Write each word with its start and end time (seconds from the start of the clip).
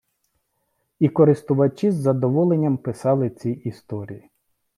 І 0.99 1.09
користувачі 1.09 1.91
з 1.91 1.95
задоволенням 1.95 2.77
писали 2.77 3.29
ці 3.29 3.49
історії. 3.51 4.29